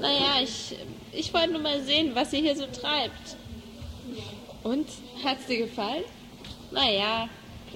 Naja, 0.02 0.42
ich, 0.42 0.76
ich 1.12 1.34
wollte 1.34 1.52
nur 1.52 1.62
mal 1.62 1.82
sehen, 1.84 2.12
was 2.14 2.34
ihr 2.34 2.42
hier 2.42 2.56
so 2.56 2.66
treibt. 2.66 3.38
Und? 4.64 4.88
Hat's 5.24 5.46
dir 5.46 5.60
gefallen? 5.60 6.04
Naja, 6.72 7.30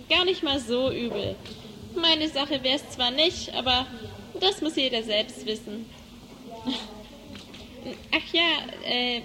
gar 0.10 0.26
nicht 0.26 0.44
mal 0.44 0.60
so 0.60 0.92
übel. 0.92 1.36
Meine 1.96 2.28
Sache 2.28 2.64
wäre 2.64 2.78
es 2.78 2.90
zwar 2.90 3.12
nicht, 3.12 3.54
aber 3.54 3.86
das 4.40 4.62
muss 4.62 4.76
jeder 4.76 5.04
selbst 5.04 5.46
wissen. 5.46 5.86
Ach 8.12 8.34
ja, 8.34 8.90
äh, 8.90 9.22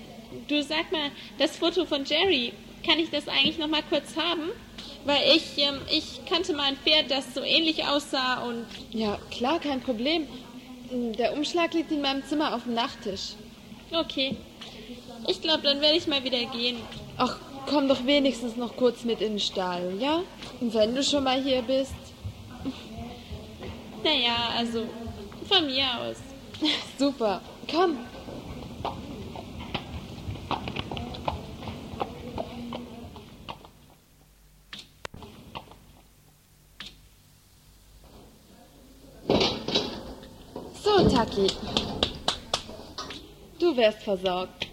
du 0.49 0.63
sag 0.63 0.93
mal, 0.93 1.11
das 1.39 1.57
Foto 1.57 1.85
von 1.85 2.05
Jerry, 2.05 2.53
kann 2.87 2.99
ich 2.99 3.11
das 3.11 3.29
eigentlich 3.29 3.59
noch 3.59 3.69
mal 3.69 3.83
kurz 3.83 4.17
haben? 4.17 4.51
Weil 5.05 5.37
ich, 5.37 5.59
ähm, 5.59 5.81
ich 5.91 6.25
kannte 6.27 6.53
mal 6.55 6.65
ein 6.65 6.77
Pferd, 6.77 7.11
das 7.11 7.35
so 7.35 7.43
ähnlich 7.43 7.85
aussah 7.85 8.43
und... 8.45 8.65
Ja, 8.93 9.19
klar, 9.31 9.59
kein 9.59 9.81
Problem. 9.81 10.29
Der 10.91 11.33
Umschlag 11.33 11.75
liegt 11.75 11.91
in 11.91 12.03
meinem 12.03 12.25
Zimmer 12.25 12.55
auf 12.55 12.65
dem 12.65 12.75
Nachttisch. 12.75 13.35
Okay. 13.91 14.37
Ich 15.27 15.41
glaube, 15.41 15.63
dann 15.63 15.81
werde 15.81 15.97
ich 15.97 16.07
mal 16.07 16.23
wieder 16.23 16.45
gehen. 16.47 16.77
Ach, 17.17 17.37
komm 17.67 17.89
doch 17.89 18.05
wenigstens 18.05 18.57
noch 18.57 18.77
kurz 18.77 19.05
mit 19.05 19.21
in 19.21 19.33
den 19.33 19.41
Stall, 19.41 19.95
ja? 19.99 20.23
Und 20.61 20.75
wenn 20.75 20.95
du 20.95 21.03
schon 21.03 21.25
mal 21.25 21.43
hier 21.43 21.63
bist. 21.63 21.95
Naja, 24.05 24.51
also 24.57 24.85
von 25.49 25.67
mir 25.67 25.85
aus. 26.01 26.17
Super, 26.99 27.41
komm. 27.71 27.99
Taki. 41.33 41.47
Du 43.59 43.77
wärst 43.77 44.03
versorgt. 44.03 44.67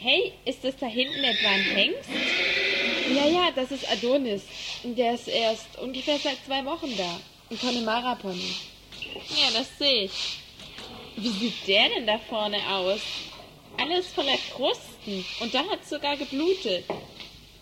Hey, 0.00 0.32
ist 0.44 0.64
das 0.64 0.76
da 0.78 0.86
hinten 0.86 1.22
etwa 1.22 1.48
ein 1.48 1.62
Hengst? 1.62 2.08
Ja, 3.14 3.26
ja, 3.26 3.50
das 3.54 3.70
ist 3.70 3.88
Adonis. 3.90 4.42
Der 4.82 5.14
ist 5.14 5.28
erst 5.28 5.78
ungefähr 5.78 6.18
seit 6.18 6.44
zwei 6.44 6.64
Wochen 6.64 6.96
da. 6.96 7.20
Ein 7.50 7.58
Connemara-Pony. 7.58 8.54
Ja, 9.14 9.50
das 9.52 9.78
sehe 9.78 10.04
ich. 10.04 10.38
Wie 11.16 11.28
sieht 11.28 11.68
der 11.68 11.90
denn 11.90 12.06
da 12.06 12.18
vorne 12.18 12.58
aus? 12.68 13.00
Alles 13.78 14.08
voller 14.08 14.38
Krusten. 14.54 15.24
Und 15.40 15.54
da 15.54 15.60
hat 15.70 15.86
sogar 15.86 16.16
geblutet. 16.16 16.84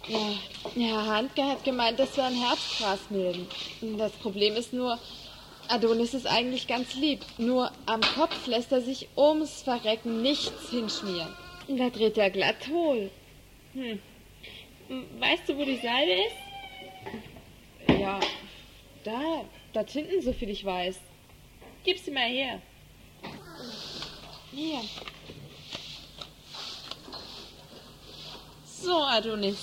Ja, 0.07 0.33
ja, 0.77 1.07
Handke 1.07 1.45
hat 1.45 1.65
gemeint, 1.65 1.99
das 1.99 2.17
wären 2.17 2.35
Herbstgrasmilben. 2.35 3.47
Das 3.99 4.13
Problem 4.13 4.55
ist 4.57 4.73
nur, 4.73 4.99
Adonis 5.69 6.15
ist 6.15 6.27
eigentlich 6.27 6.67
ganz 6.67 6.95
lieb. 6.95 7.21
Nur 7.37 7.71
am 7.87 8.01
Kopf 8.01 8.47
lässt 8.47 8.73
er 8.73 8.81
sich 8.81 9.09
ums 9.17 9.63
Verrecken 9.63 10.23
nichts 10.23 10.71
hinschmieren. 10.71 11.35
Da 11.69 11.91
dreht 11.91 12.17
er 12.17 12.31
glatt 12.31 12.69
hohl. 12.69 13.11
Hm. 13.75 14.01
Weißt 15.19 15.49
du, 15.49 15.57
wo 15.57 15.65
die 15.65 15.77
Salbe 15.77 16.13
ist? 16.13 18.01
Ja, 18.01 18.19
da, 19.05 19.45
da 19.75 19.85
hinten, 19.85 20.23
so 20.23 20.33
viel 20.33 20.49
ich 20.49 20.65
weiß. 20.65 20.99
Gib 21.85 21.99
sie 21.99 22.11
mal 22.11 22.29
her. 22.29 22.63
Hier. 24.51 24.81
So, 28.65 29.03
Adonis. 29.03 29.59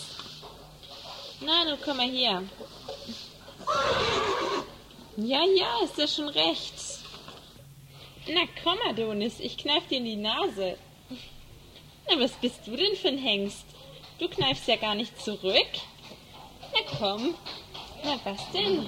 Na, 1.41 1.65
nun 1.65 1.79
komm 1.83 1.97
mal 1.97 2.09
her. 2.09 2.43
Ja, 5.17 5.45
ja, 5.45 5.79
ist 5.83 5.97
ja 5.97 6.07
schon 6.07 6.27
recht. 6.27 6.73
Na 8.27 8.41
komm, 8.63 8.77
Adonis, 8.89 9.39
ich 9.39 9.57
kneif 9.57 9.87
dir 9.87 9.99
in 9.99 10.05
die 10.05 10.17
Nase. 10.17 10.77
Na, 12.09 12.19
was 12.19 12.33
bist 12.33 12.67
du 12.67 12.75
denn 12.75 12.95
für 12.97 13.07
ein 13.07 13.17
Hengst? 13.17 13.65
Du 14.19 14.27
kneifst 14.27 14.67
ja 14.67 14.75
gar 14.75 14.93
nicht 14.93 15.17
zurück. 15.21 15.67
Na 16.73 16.97
komm. 16.97 17.33
Na, 18.03 18.19
was 18.25 18.51
denn? 18.51 18.85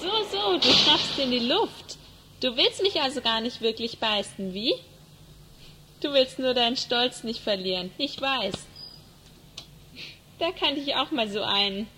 So, 0.00 0.10
so, 0.32 0.58
du 0.58 0.72
schaffst 0.72 1.18
in 1.18 1.30
die 1.30 1.40
Luft. 1.40 1.98
Du 2.40 2.56
willst 2.56 2.82
mich 2.82 2.98
also 3.02 3.20
gar 3.20 3.42
nicht 3.42 3.60
wirklich 3.60 3.98
beißen, 3.98 4.54
wie? 4.54 4.74
Du 6.00 6.12
willst 6.14 6.38
nur 6.38 6.54
deinen 6.54 6.76
Stolz 6.76 7.24
nicht 7.24 7.40
verlieren, 7.40 7.92
ich 7.98 8.20
weiß. 8.20 8.54
Da 10.38 10.50
kannte 10.52 10.80
ich 10.80 10.94
auch 10.94 11.10
mal 11.10 11.28
so 11.28 11.42
einen. 11.42 11.88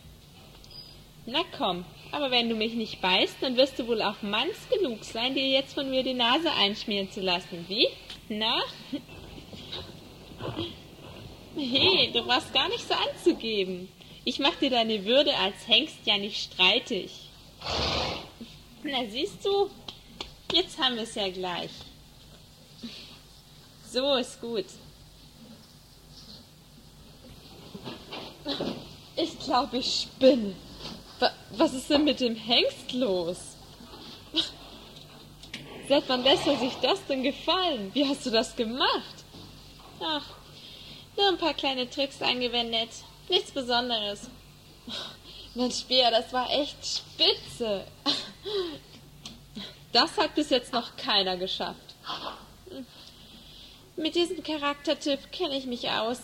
Na 1.25 1.43
komm, 1.57 1.85
aber 2.11 2.33
wenn 2.33 2.49
du 2.49 2.57
mich 2.57 2.75
nicht 2.75 3.01
beißt, 3.01 3.37
dann 3.41 3.57
wirst 3.57 3.79
du 3.79 3.87
wohl 3.87 4.03
auch 4.03 4.21
manns 4.23 4.69
genug 4.69 5.05
sein, 5.05 5.35
dir 5.35 5.49
jetzt 5.49 5.75
von 5.75 5.89
mir 5.89 6.03
die 6.03 6.15
Nase 6.15 6.51
einschmieren 6.51 7.13
zu 7.13 7.21
lassen, 7.21 7.65
wie? 7.69 7.87
Na? 8.29 8.61
Hey, 11.55 12.11
du 12.13 12.25
brauchst 12.25 12.53
gar 12.53 12.69
nicht 12.71 12.89
so 12.89 12.95
anzugeben. 12.95 13.89
Ich 14.25 14.41
mach 14.41 14.57
dir 14.57 14.71
deine 14.71 15.05
Würde 15.05 15.37
als 15.37 15.69
Hengst 15.69 15.99
ja 16.05 16.19
nicht 16.19 16.53
streitig. 16.53 17.13
Na, 18.83 19.05
siehst 19.09 19.45
du? 19.45 19.71
Jetzt 20.53 20.79
haben 20.79 20.97
wir 20.97 21.05
es 21.05 21.15
ja 21.15 21.29
gleich. 21.29 21.71
So 23.93 24.15
ist 24.15 24.41
gut. 24.41 24.65
Ich 29.17 29.39
glaube, 29.41 29.77
ich 29.77 30.03
spinne. 30.03 30.55
Was 31.51 31.75
ist 31.75 31.91
denn 31.91 32.05
mit 32.05 32.21
dem 32.21 32.35
Hengst 32.35 32.93
los? 32.95 33.37
Seit 35.91 36.09
wann 36.09 36.25
lässt 36.25 36.47
er 36.47 36.59
sich 36.59 36.73
das 36.81 37.05
denn 37.07 37.23
gefallen? 37.23 37.91
Wie 37.93 38.09
hast 38.09 38.25
du 38.25 38.31
das 38.31 38.57
gemacht? 38.57 39.25
Ach, 40.01 40.25
nur 41.15 41.29
ein 41.29 41.37
paar 41.37 41.53
kleine 41.53 41.89
Tricks 41.91 42.23
angewendet. 42.23 42.89
Nichts 43.29 43.51
Besonderes. 43.51 44.31
Mensch, 45.55 45.85
Bea, 45.85 46.11
das 46.11 46.33
war 46.33 46.51
echt 46.51 46.79
spitze. 46.83 47.85
Das 49.93 50.17
hat 50.17 50.35
bis 50.35 50.49
jetzt 50.49 50.73
noch 50.73 50.97
keiner 50.97 51.37
geschafft. 51.37 51.92
Mit 53.95 54.15
diesem 54.15 54.43
Charaktertipp 54.43 55.31
kenne 55.31 55.57
ich 55.57 55.67
mich 55.67 55.89
aus. 55.91 56.19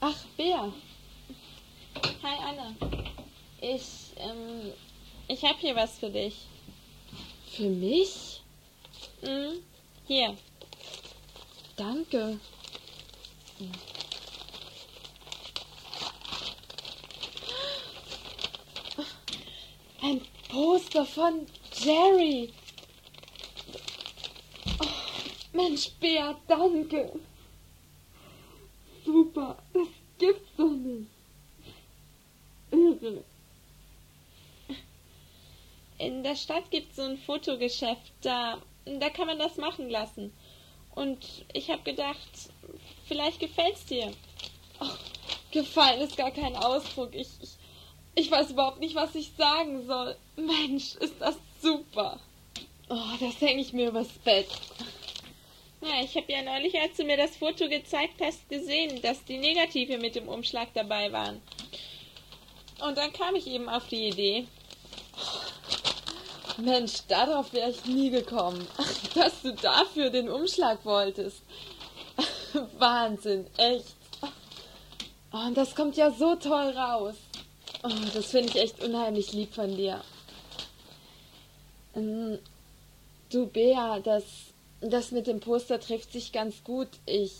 Ach, 0.00 0.14
Bea. 0.36 0.72
Hi, 2.22 2.36
Anna. 2.44 2.74
Ich 3.60 4.05
ähm, 4.16 4.72
ich 5.28 5.42
hab 5.42 5.58
hier 5.58 5.74
was 5.74 5.98
für 5.98 6.10
dich. 6.10 6.46
Für 7.52 7.68
mich? 7.68 8.42
Mhm. 9.22 9.62
Hier. 10.06 10.36
Danke. 11.76 12.38
Ein 20.00 20.20
Poster 20.48 21.04
von 21.04 21.46
Jerry. 21.82 22.52
Oh, 24.80 24.86
Mensch, 25.52 25.90
Bea, 26.00 26.38
danke. 26.46 27.18
Super, 29.04 29.56
das 29.72 29.88
gibt's 30.18 30.50
doch 30.56 30.70
nicht. 30.70 31.10
Irre. 32.70 33.24
In 35.98 36.22
der 36.22 36.36
Stadt 36.36 36.70
gibt's 36.70 36.96
so 36.96 37.02
ein 37.02 37.18
Fotogeschäft. 37.18 38.12
Da, 38.22 38.60
da 38.84 39.10
kann 39.10 39.26
man 39.26 39.38
das 39.38 39.56
machen 39.56 39.88
lassen. 39.88 40.32
Und 40.94 41.24
ich 41.52 41.70
hab 41.70 41.84
gedacht, 41.84 42.18
vielleicht 43.06 43.40
gefällt's 43.40 43.84
dir. 43.86 44.12
Oh, 44.80 44.86
gefallen 45.50 46.00
ist 46.00 46.16
gar 46.16 46.30
kein 46.30 46.56
Ausdruck. 46.56 47.14
Ich, 47.14 47.28
ich, 47.40 47.50
ich 48.14 48.30
weiß 48.30 48.50
überhaupt 48.50 48.80
nicht, 48.80 48.94
was 48.94 49.14
ich 49.14 49.32
sagen 49.36 49.86
soll. 49.86 50.16
Mensch, 50.36 50.94
ist 50.96 51.20
das 51.20 51.36
super. 51.60 52.20
Oh, 52.88 53.16
das 53.20 53.40
hänge 53.40 53.60
ich 53.60 53.72
mir 53.72 53.88
übers 53.88 54.08
Bett. 54.24 54.48
Ja, 55.82 56.02
ich 56.02 56.16
habe 56.16 56.32
ja 56.32 56.42
neulich, 56.42 56.78
als 56.80 56.96
du 56.96 57.04
mir 57.04 57.16
das 57.16 57.36
Foto 57.36 57.68
gezeigt 57.68 58.20
hast, 58.20 58.48
gesehen, 58.48 59.00
dass 59.02 59.24
die 59.24 59.38
Negative 59.38 59.98
mit 59.98 60.14
dem 60.14 60.28
Umschlag 60.28 60.68
dabei 60.74 61.12
waren. 61.12 61.42
Und 62.86 62.96
dann 62.96 63.12
kam 63.12 63.34
ich 63.34 63.46
eben 63.46 63.68
auf 63.68 63.86
die 63.88 64.08
Idee. 64.08 64.46
Mensch, 66.58 67.02
darauf 67.08 67.52
wäre 67.52 67.70
ich 67.70 67.84
nie 67.84 68.10
gekommen, 68.10 68.66
dass 69.14 69.42
du 69.42 69.52
dafür 69.54 70.10
den 70.10 70.28
Umschlag 70.28 70.84
wolltest. 70.84 71.42
Wahnsinn, 72.78 73.46
echt. 73.56 73.94
Oh, 75.32 75.46
und 75.46 75.56
das 75.56 75.74
kommt 75.74 75.96
ja 75.96 76.10
so 76.10 76.34
toll 76.36 76.70
raus. 76.70 77.14
Oh, 77.82 77.90
das 78.14 78.26
finde 78.26 78.48
ich 78.48 78.56
echt 78.56 78.82
unheimlich 78.82 79.32
lieb 79.32 79.54
von 79.54 79.76
dir. 79.76 80.00
Ähm, 81.94 82.38
du, 83.30 83.46
Bea, 83.46 84.00
das, 84.00 84.24
das 84.80 85.10
mit 85.10 85.26
dem 85.26 85.40
Poster 85.40 85.78
trifft 85.78 86.12
sich 86.12 86.32
ganz 86.32 86.64
gut. 86.64 86.88
Ich, 87.04 87.32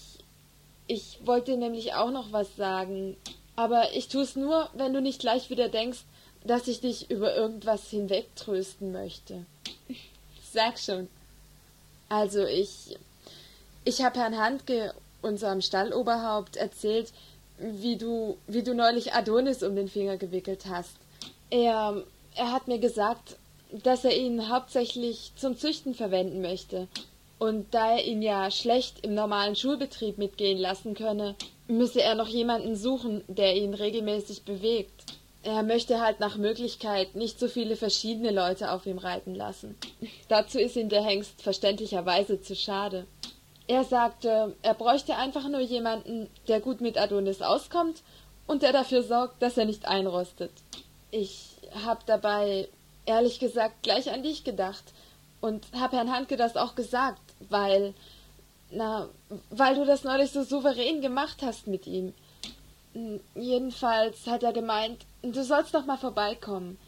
ich 0.86 1.18
wollte 1.24 1.56
nämlich 1.56 1.94
auch 1.94 2.10
noch 2.10 2.32
was 2.32 2.54
sagen. 2.56 3.16
Aber 3.54 3.94
ich 3.94 4.08
tue 4.08 4.22
es 4.22 4.36
nur, 4.36 4.68
wenn 4.74 4.92
du 4.92 5.00
nicht 5.00 5.20
gleich 5.20 5.48
wieder 5.48 5.70
denkst, 5.70 6.00
dass 6.46 6.68
ich 6.68 6.80
dich 6.80 7.10
über 7.10 7.34
irgendwas 7.34 7.88
hinwegtrösten 7.88 8.92
möchte. 8.92 9.44
Sag 10.52 10.78
schon. 10.78 11.08
Also 12.08 12.44
ich, 12.44 12.96
ich 13.84 14.02
habe 14.02 14.18
Herrn 14.18 14.38
Handke, 14.38 14.94
unserem 15.22 15.60
Stalloberhaupt, 15.60 16.56
erzählt, 16.56 17.12
wie 17.58 17.96
du, 17.96 18.36
wie 18.46 18.62
du 18.62 18.74
neulich 18.74 19.12
Adonis 19.12 19.62
um 19.62 19.74
den 19.74 19.88
Finger 19.88 20.16
gewickelt 20.16 20.66
hast. 20.68 20.96
Er, 21.50 22.02
er 22.34 22.52
hat 22.52 22.68
mir 22.68 22.78
gesagt, 22.78 23.36
dass 23.82 24.04
er 24.04 24.16
ihn 24.16 24.48
hauptsächlich 24.48 25.32
zum 25.36 25.58
Züchten 25.58 25.94
verwenden 25.94 26.40
möchte. 26.42 26.86
Und 27.38 27.74
da 27.74 27.96
er 27.96 28.04
ihn 28.04 28.22
ja 28.22 28.50
schlecht 28.50 29.04
im 29.04 29.14
normalen 29.14 29.56
Schulbetrieb 29.56 30.16
mitgehen 30.16 30.58
lassen 30.58 30.94
könne, 30.94 31.34
müsse 31.68 32.00
er 32.00 32.14
noch 32.14 32.28
jemanden 32.28 32.76
suchen, 32.76 33.22
der 33.28 33.56
ihn 33.56 33.74
regelmäßig 33.74 34.42
bewegt. 34.42 35.04
Er 35.46 35.62
möchte 35.62 36.00
halt 36.00 36.18
nach 36.18 36.36
Möglichkeit 36.36 37.14
nicht 37.14 37.38
so 37.38 37.46
viele 37.46 37.76
verschiedene 37.76 38.32
Leute 38.32 38.72
auf 38.72 38.84
ihm 38.84 38.98
reiten 38.98 39.32
lassen. 39.32 39.76
Dazu 40.28 40.58
ist 40.58 40.74
ihm 40.74 40.88
der 40.88 41.04
Hengst 41.04 41.40
verständlicherweise 41.40 42.42
zu 42.42 42.56
schade. 42.56 43.06
Er 43.68 43.84
sagte, 43.84 44.56
er 44.62 44.74
bräuchte 44.74 45.14
einfach 45.14 45.48
nur 45.48 45.60
jemanden, 45.60 46.28
der 46.48 46.58
gut 46.58 46.80
mit 46.80 46.98
Adonis 46.98 47.42
auskommt 47.42 48.02
und 48.48 48.62
der 48.62 48.72
dafür 48.72 49.04
sorgt, 49.04 49.40
dass 49.40 49.56
er 49.56 49.66
nicht 49.66 49.86
einrostet. 49.86 50.50
Ich 51.12 51.50
hab 51.84 52.04
dabei, 52.06 52.68
ehrlich 53.04 53.38
gesagt, 53.38 53.84
gleich 53.84 54.10
an 54.10 54.24
dich 54.24 54.42
gedacht 54.42 54.82
und 55.40 55.64
hab 55.78 55.92
Herrn 55.92 56.10
Handke 56.10 56.36
das 56.36 56.56
auch 56.56 56.74
gesagt, 56.74 57.22
weil, 57.50 57.94
na, 58.72 59.08
weil 59.50 59.76
du 59.76 59.84
das 59.84 60.02
neulich 60.02 60.32
so 60.32 60.42
souverän 60.42 61.02
gemacht 61.02 61.38
hast 61.42 61.68
mit 61.68 61.86
ihm. 61.86 62.14
Jedenfalls 63.34 64.26
hat 64.26 64.42
er 64.42 64.52
gemeint, 64.52 65.04
du 65.22 65.44
sollst 65.44 65.74
doch 65.74 65.84
mal 65.84 65.98
vorbeikommen. 65.98 66.78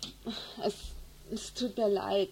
Es, 0.63 0.75
es 1.31 1.55
tut 1.55 1.77
mir 1.77 1.89
leid. 1.89 2.31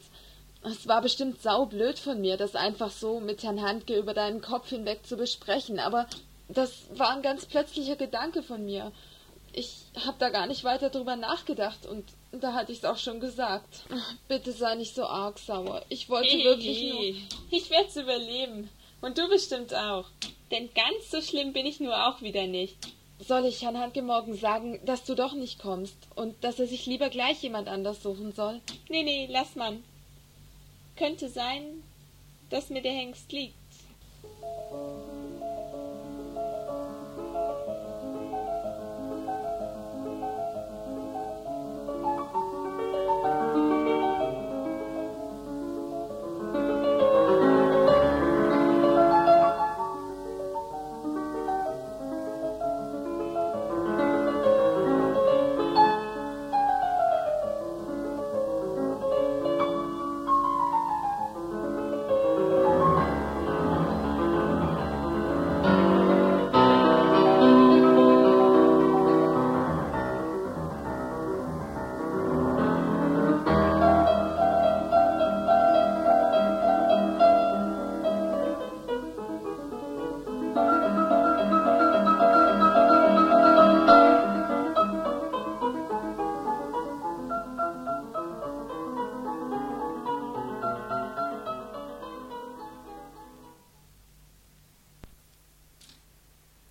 Es 0.62 0.88
war 0.88 1.02
bestimmt 1.02 1.42
saublöd 1.42 1.98
von 1.98 2.20
mir, 2.20 2.36
das 2.36 2.56
einfach 2.56 2.90
so 2.90 3.20
mit 3.20 3.42
Herrn 3.42 3.62
Handke 3.62 3.96
über 3.96 4.14
deinen 4.14 4.40
Kopf 4.40 4.70
hinweg 4.70 5.06
zu 5.06 5.16
besprechen, 5.16 5.78
aber 5.78 6.06
das 6.48 6.72
war 6.94 7.10
ein 7.10 7.22
ganz 7.22 7.46
plötzlicher 7.46 7.96
Gedanke 7.96 8.42
von 8.42 8.64
mir. 8.64 8.92
Ich 9.52 9.76
hab 10.04 10.18
da 10.18 10.30
gar 10.30 10.46
nicht 10.46 10.64
weiter 10.64 10.90
drüber 10.90 11.16
nachgedacht 11.16 11.86
und 11.86 12.04
da 12.32 12.52
hatte 12.52 12.72
ich's 12.72 12.84
auch 12.84 12.98
schon 12.98 13.20
gesagt. 13.20 13.84
Bitte 14.28 14.52
sei 14.52 14.74
nicht 14.74 14.94
so 14.94 15.04
arg 15.04 15.38
sauer. 15.38 15.82
Ich 15.88 16.08
wollte 16.08 16.28
Hey, 16.28 16.44
wirklich 16.44 16.92
nur. 16.92 17.02
Ich 17.50 17.70
werd's 17.70 17.96
überleben. 17.96 18.68
Und 19.00 19.18
du 19.18 19.28
bestimmt 19.28 19.74
auch. 19.74 20.06
Denn 20.50 20.68
ganz 20.74 21.10
so 21.10 21.20
schlimm 21.20 21.52
bin 21.52 21.64
ich 21.66 21.80
nur 21.80 22.06
auch 22.06 22.22
wieder 22.22 22.46
nicht. 22.46 22.76
Soll 23.18 23.46
ich 23.46 23.62
Herrn 23.62 23.78
Handke 23.78 24.02
morgen 24.02 24.36
sagen, 24.36 24.78
dass 24.84 25.04
du 25.04 25.14
doch 25.14 25.32
nicht 25.32 25.58
kommst 25.58 25.96
und 26.14 26.44
dass 26.44 26.58
er 26.58 26.66
sich 26.66 26.86
lieber 26.86 27.08
gleich 27.08 27.42
jemand 27.42 27.66
anders 27.66 28.02
suchen 28.02 28.32
soll? 28.32 28.60
Nee, 28.88 29.02
nee, 29.02 29.26
lass 29.30 29.56
man. 29.56 29.82
Könnte 30.96 31.28
sein, 31.28 31.82
dass 32.50 32.68
mir 32.68 32.82
der 32.82 32.92
Hengst 32.92 33.32
liegt. 33.32 33.54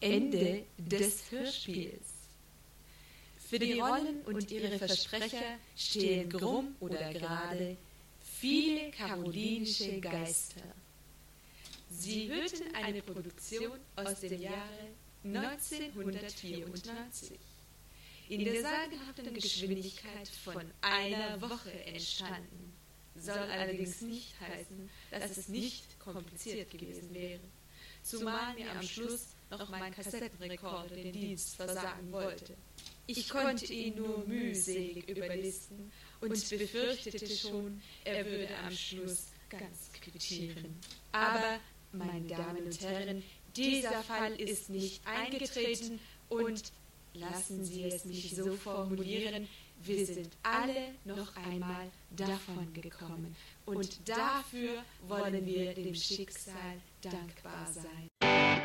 Ende 0.06 0.64
des 0.78 1.32
Hörspiels. 1.32 2.06
Für 3.50 3.60
die 3.60 3.80
Rollen 3.80 4.22
und 4.26 4.52
ihre 4.52 4.78
Versprecher 4.78 5.58
stehen 5.76 6.30
krumm 6.30 6.76
oder 6.80 7.14
gerade 7.14 7.78
viele 8.40 8.92
karolinische 8.92 10.00
Geister. 10.00 10.62
Sie 11.90 12.30
hörten 12.30 12.76
eine 12.76 13.02
Produktion 13.02 13.80
aus 13.96 14.20
dem 14.20 14.42
Jahre 14.42 14.88
1994. 15.24 17.32
In 18.30 18.44
der 18.44 18.62
sagenhaften 18.62 19.34
Geschwindigkeit 19.34 20.28
von 20.44 20.64
einer 20.82 21.42
Woche 21.42 21.72
entstanden. 21.86 22.74
Soll 23.16 23.38
allerdings 23.38 24.02
nicht 24.02 24.34
heißen, 24.40 24.90
dass 25.12 25.38
es 25.38 25.48
nicht 25.48 26.00
kompliziert 26.00 26.70
gewesen 26.70 27.14
wäre. 27.14 27.40
Zumal 28.04 28.54
mir 28.56 28.70
am 28.72 28.84
Schluss 28.84 29.35
noch 29.58 29.70
mein 29.70 29.94
Kassettenrekorder 29.94 30.96
den 30.96 31.12
Dienst 31.12 31.56
versagen 31.56 32.12
wollte. 32.12 32.56
Ich 33.08 33.30
konnte 33.30 33.72
ihn 33.72 33.96
nur 33.96 34.26
mühselig 34.28 35.08
überlisten 35.10 35.92
und 36.22 36.50
befürchtete 36.50 37.28
schon, 37.36 37.82
er 38.04 38.26
würde 38.26 38.58
am 38.66 38.72
Schluss 38.72 39.28
ganz 39.50 39.92
quittieren. 40.02 40.80
Aber, 41.12 41.60
meine 41.92 42.28
Damen 42.28 42.66
und 42.66 42.82
Herren, 42.82 43.24
dieser 43.56 44.04
Fall 44.04 44.34
ist 44.34 44.70
nicht 44.70 45.06
eingetreten 45.08 46.00
und 46.30 46.64
lassen 47.14 47.64
Sie 47.64 47.84
es 47.84 48.06
mich 48.06 48.36
so 48.36 48.56
formulieren, 48.56 49.48
wir 49.82 50.06
sind 50.06 50.30
alle 50.42 50.96
noch 51.04 51.36
einmal 51.36 51.92
davon 52.12 52.74
gekommen. 52.74 53.36
Und 53.66 54.08
dafür 54.08 54.84
wollen 55.08 55.46
wir 55.46 55.74
dem 55.74 55.94
Schicksal 55.94 56.82
dankbar 57.02 57.68
sein. 57.72 58.65